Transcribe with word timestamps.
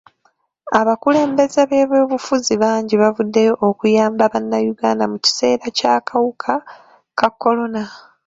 Abakulembeze 0.79 1.61
b'ebyobufuzi 1.69 2.53
bangi 2.63 2.95
bavuddeyo 3.01 3.53
okuyamba 3.69 4.23
bannayuganda 4.33 5.05
mu 5.11 5.17
kiseera 5.23 5.65
ky'akawuka 5.77 6.53
ka 7.17 7.27
kolona. 7.41 7.83